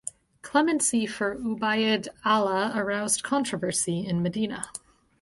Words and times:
Clemency 0.41 1.05
for 1.05 1.35
Ubayd 1.35 2.07
Allah 2.25 2.71
aroused 2.75 3.21
controversy 3.21 4.03
in 4.03 4.23
Medina. 4.23 4.65